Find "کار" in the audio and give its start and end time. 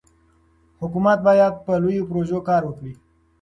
2.49-2.61